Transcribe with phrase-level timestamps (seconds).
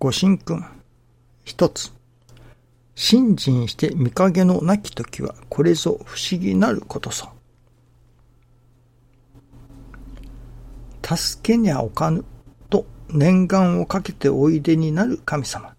[0.00, 0.64] ご神君。
[1.42, 1.92] 一つ。
[2.94, 7.30] 信心して見影のなき時は、これぞ不思議なることぞ。
[11.02, 12.24] 助けにゃおかぬ
[12.70, 15.74] と念願をかけておいでになる神様。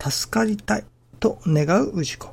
[0.00, 0.84] 助かりたい
[1.20, 2.30] と願う氏子。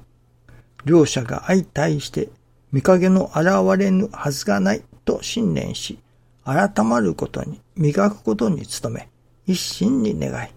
[0.85, 2.29] 両者が相対して
[2.71, 5.99] 見影の現れぬはずがないと信念し、
[6.45, 9.09] 改まることに、磨くことに努め、
[9.45, 10.55] 一心に願い、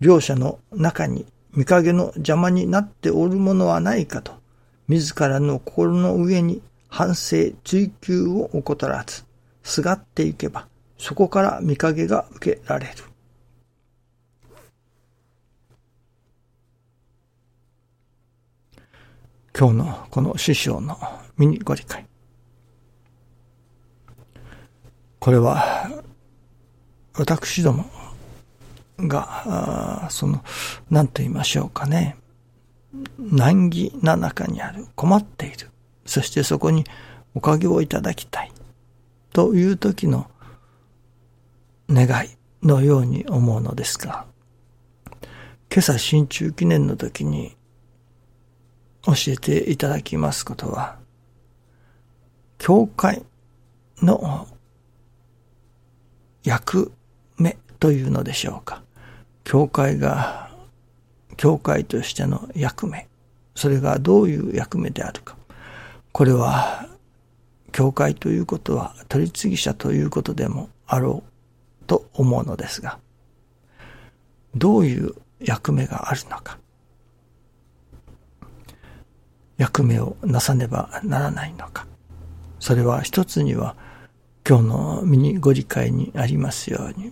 [0.00, 4.32] 両者の中に見影の邪魔になっておるものはないかと、
[4.88, 9.24] 自らの心の上に反省追求を怠らず、
[9.62, 10.66] すがっていけば、
[10.98, 12.92] そこから見影が受けられる。
[19.56, 20.96] 今日のこの師匠の
[21.36, 22.06] ミニご理解。
[25.18, 25.90] これは、
[27.14, 27.84] 私ども
[29.08, 30.42] が、その、
[30.90, 32.16] 何と言いましょうかね。
[33.18, 35.70] 難儀な中にある、困っている。
[36.06, 36.84] そしてそこに
[37.34, 38.52] おかげをいただきたい。
[39.32, 40.28] という時の
[41.88, 42.30] 願い
[42.62, 44.26] のように思うのですが、
[45.72, 47.56] 今朝新中記念の時に
[49.02, 50.98] 教えていただきますことは、
[52.58, 53.24] 教会
[54.02, 54.48] の
[56.42, 56.92] 役
[57.38, 58.82] 目というのでしょうか。
[59.50, 60.48] 教会が、
[61.36, 63.08] 教会としての役目。
[63.56, 65.36] それがどういう役目であるか。
[66.12, 66.86] これは、
[67.72, 71.24] 教会ということは取り次ぎ者ということでもあろ
[71.82, 73.00] うと思うのですが、
[74.54, 76.56] どういう役目があるのか。
[79.58, 81.88] 役目をなさねばならないのか。
[82.60, 83.74] それは一つには
[84.48, 87.10] 今日の身にご理解にありますように、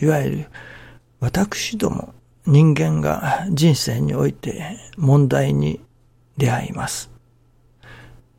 [0.00, 0.46] いわゆる
[1.20, 2.14] 私ども
[2.46, 5.80] 人間が人生において問題に
[6.36, 7.10] 出会います。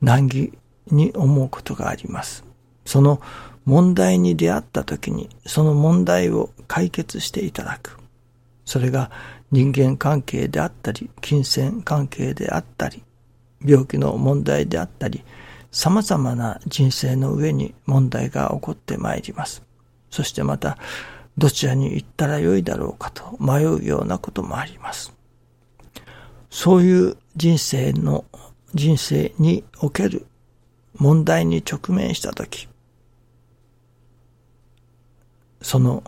[0.01, 0.53] 難儀
[0.87, 2.45] に思うことがあります。
[2.85, 3.21] その
[3.65, 7.97] 問題に出会った時にその問題を解決していただく。
[8.63, 9.11] それが
[9.51, 13.03] 人間関係であったり、金銭関係であったり、
[13.65, 15.23] 病気の問題であったり、
[15.71, 19.63] 様々な人生の上に問題が起こってまいります。
[20.09, 20.77] そしてまた、
[21.37, 25.13] どちらに行ったらよいだろうかと迷うようなこともあります。
[26.49, 28.25] そういう人生の、
[28.73, 30.25] 人生における
[30.95, 32.67] 問題に直面したとき、
[35.61, 36.03] その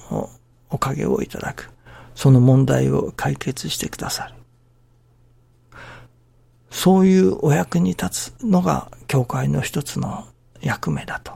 [0.70, 1.70] おかげをいただく。
[2.16, 4.34] その問題を解決してくださる。
[6.70, 10.28] そういうお役に立つのが教会の一つの
[10.60, 11.34] 役目だと。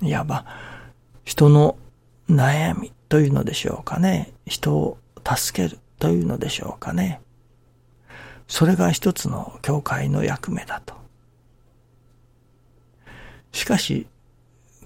[0.00, 0.46] いわば、
[1.24, 1.76] 人の
[2.28, 4.32] 悩みというのでしょうかね。
[4.46, 7.20] 人を助けるというのでしょうかね。
[8.48, 10.94] それが一つの教会の役目だと。
[13.52, 14.06] しかし、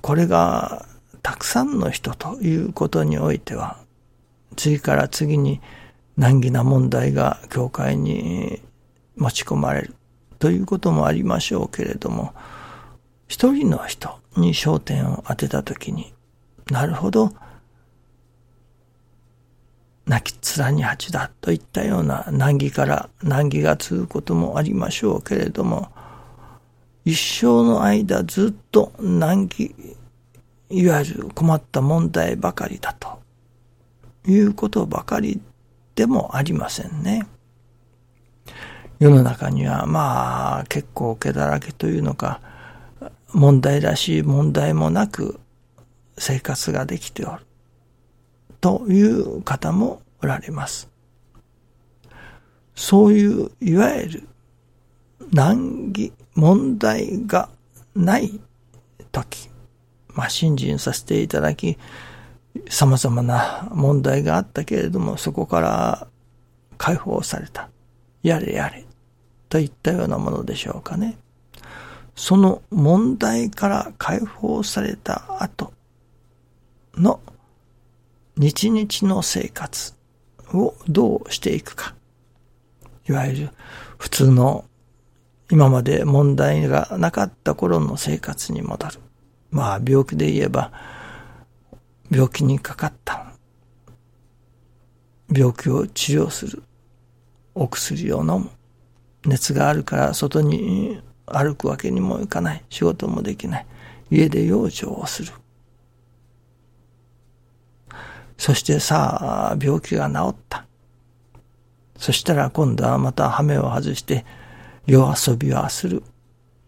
[0.00, 0.86] これが
[1.22, 3.78] たくさんの人ということにおいては、
[4.56, 5.60] 次から次に
[6.16, 8.62] 難儀な問題が教会に
[9.16, 9.94] 持ち込まれる
[10.38, 12.34] ということもありましょうけれども、
[13.28, 16.12] 一人の人に焦点を当てたときに、
[16.70, 17.32] なるほど、
[20.06, 25.90] 泣き面に蜂だといったような難儀から難儀が続くこともありましょうけれども、
[27.04, 29.74] 一生の間ずっと難儀、
[30.68, 33.20] いわゆる困った問題ばかりだと
[34.26, 35.40] いうことばかり
[35.94, 37.26] でもありませんね。
[38.98, 42.40] 世の中にはまあ結構毛だらけというのか
[43.32, 45.40] 問題らしい問題もなく
[46.20, 47.46] 生活ができておる
[48.60, 50.88] という方もおられます。
[52.74, 54.28] そういういわゆる
[55.32, 57.48] 難儀問題が
[57.94, 58.38] ない
[59.10, 59.48] 時、
[60.08, 61.78] まあ信心させていただき
[62.68, 66.06] 様々な問題があったけれどもそこから
[66.76, 67.70] 解放された。
[68.22, 68.84] やれやれ
[69.48, 71.16] といったようなものでしょうかね。
[72.14, 75.72] その問題から解放された後
[77.00, 77.20] の
[78.36, 79.94] 日々の生活
[80.52, 81.94] をどうしていくか。
[83.08, 83.50] いわゆる
[83.98, 84.64] 普通の
[85.50, 88.92] 今まで問題がなかった頃の生活に戻る。
[89.50, 90.72] まあ病気で言えば
[92.10, 93.32] 病気にかかった。
[95.32, 96.62] 病気を治療する。
[97.54, 98.50] お薬を飲む。
[99.26, 102.64] 熱があるから外に歩くわけにもいかない。
[102.68, 103.66] 仕事もできない。
[104.10, 105.32] 家で養生をする。
[108.40, 110.64] そしてさあ、病気が治った。
[111.98, 114.24] そしたら今度はまた羽目を外して、
[114.86, 116.02] 夜遊びはする。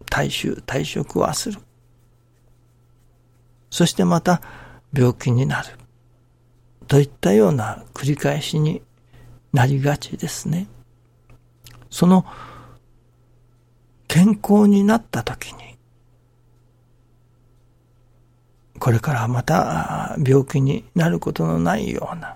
[0.05, 1.59] 大衆、退職はする。
[3.71, 4.43] そしてまた
[4.93, 5.69] 病気になる。
[6.87, 8.83] といったような繰り返しに
[9.51, 10.67] なりがちですね。
[11.89, 12.23] その
[14.07, 15.72] 健康になった時に、
[18.83, 22.35] これからまた病気になることのないような、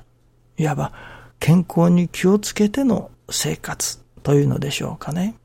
[0.55, 0.93] いわば
[1.41, 5.35] 健康に気をつけての生活というのでしょうかね。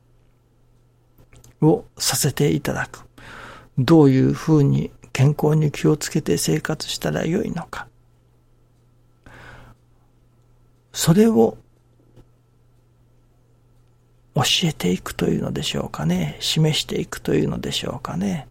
[1.61, 3.01] をさせていただく。
[3.77, 7.89] どういうふうに健康に気をつけて生活したらよいのか。
[10.93, 11.57] それを
[14.35, 16.37] 教えていくというのでしょうかね。
[16.39, 18.47] 示していくというのでしょうかね。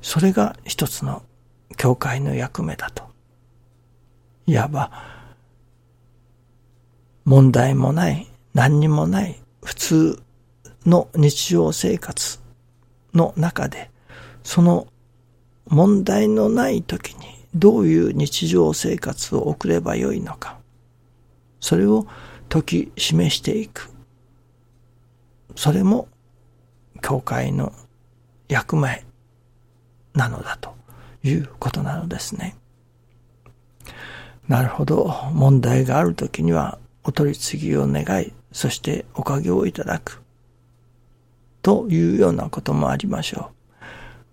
[0.00, 1.24] それが一つの
[1.80, 3.04] 教会の役目だと。
[4.44, 4.90] いわば、
[7.24, 10.22] 問題もない、何にもない普通
[10.84, 12.38] の日常生活
[13.14, 13.90] の中で、
[14.42, 14.88] その
[15.68, 20.58] 問題のない時にどういう日常生活を送ればよいのか、
[21.60, 22.06] それを
[22.50, 23.90] 解き示していく。
[25.56, 26.08] それも
[27.00, 27.72] 教会の
[28.48, 29.02] 役目
[30.12, 30.78] なのだと
[31.22, 32.56] いうことなのですね。
[34.48, 35.14] なるほど。
[35.32, 40.22] 問題があるときにはお取り次ぎを願い、そしておかげをいただく。
[41.62, 43.84] というようなこともありましょう。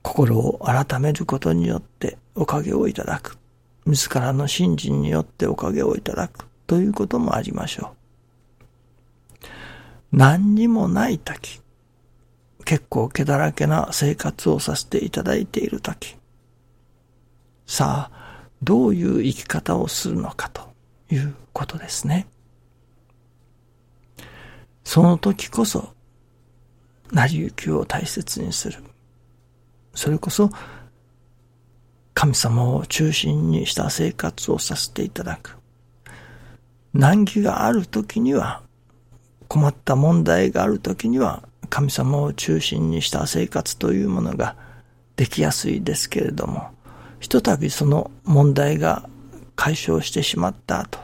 [0.02, 3.38] 心を改めることによっておかげをいただく。
[3.86, 6.46] 自らの信心によっておかげをいただく。
[6.66, 9.48] ということもありましょう。
[10.12, 11.62] 何にもない時、
[12.66, 16.17] 結構気だらけな生活をさせていただいている時、
[17.68, 20.62] さあ、どういう生き方をするのかと
[21.12, 22.26] いうことですね。
[24.86, 25.94] その時こそ、
[27.12, 28.82] 成り行きを大切にする。
[29.94, 30.50] それこそ、
[32.14, 35.58] 神様を中心にした生活をさせていただく。
[36.94, 38.64] 難儀がある時には、
[39.50, 44.56] 困った問題がある時には、神様を中心にした生活というものが
[45.18, 46.77] できやすいですけれども、
[47.20, 49.10] ひとたびその問題が
[49.56, 51.00] 解消してしまった後、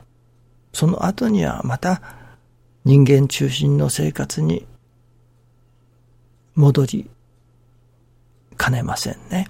[0.74, 2.02] その後にはまた
[2.86, 4.66] 人間中心の生活に
[6.56, 7.10] 戻り
[8.58, 9.50] かねませんね。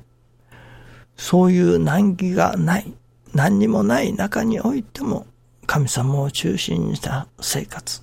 [1.18, 2.94] そういう難儀がない、
[3.34, 5.28] 何にもない中においても、
[5.66, 8.02] 神様を中心にした生活、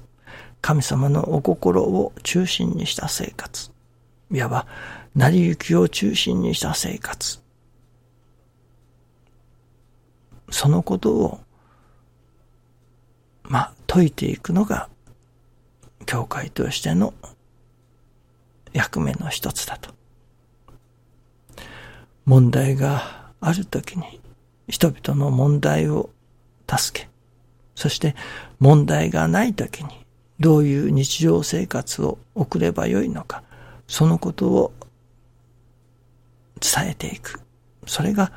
[0.61, 3.71] 神様のお心を中心にした生活、
[4.31, 4.67] いわば、
[5.15, 7.41] 成り行きを中心にした生活、
[10.61, 11.41] そのことを、
[13.45, 14.91] まあ、説いていくのが、
[16.05, 17.15] 教会としての
[18.75, 19.95] 役目の一つだと。
[22.27, 24.21] 問題があるときに
[24.69, 26.11] 人々の問題を
[26.69, 27.09] 助け、
[27.75, 28.15] そして
[28.59, 30.05] 問題がないときに
[30.41, 33.45] どういう日常生活を送ればよいのか、
[33.89, 34.75] そのことを
[36.61, 37.41] 伝えていく。
[37.87, 38.31] それが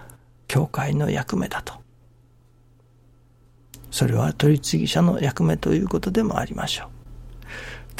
[0.47, 1.82] 教会の役目だと。
[3.93, 6.87] それは取り次ぎ者の役目ということでもありましょう。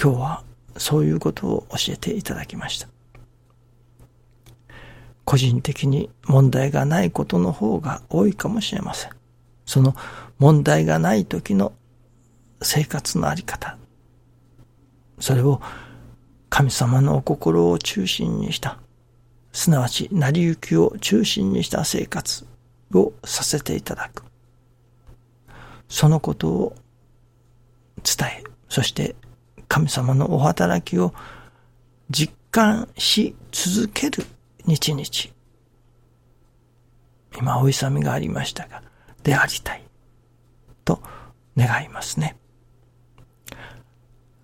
[0.01, 0.43] 今日は
[0.75, 2.88] そういうことを教えていただきました。
[5.23, 9.12] 個人的に問題がないことの方が多いかもしれません。
[9.67, 9.95] その
[10.39, 11.73] 問題がない時の
[12.63, 13.77] 生活のあり方。
[15.19, 15.62] それを
[16.50, 18.79] 神様のお心を中心にした、
[19.51, 22.47] すなわち成り行きを中心にした生活
[22.95, 24.33] をさせていただく。
[25.93, 26.75] そのことを
[27.97, 29.15] 伝え、そして
[29.67, 31.13] 神様のお働きを
[32.09, 34.25] 実感し続ける
[34.65, 35.03] 日々。
[37.38, 38.81] 今お勇みがありましたが、
[39.21, 39.83] でありたい。
[40.83, 41.00] と
[41.55, 42.38] 願いますね。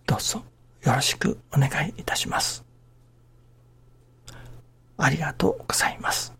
[0.05, 0.43] どうぞ
[0.83, 2.63] よろしくお願いいたします。
[4.97, 6.38] ありがとうございます。